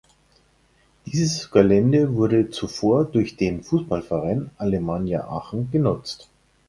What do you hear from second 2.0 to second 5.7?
wurde zuvor durch den Fußballverein Alemannia Aachen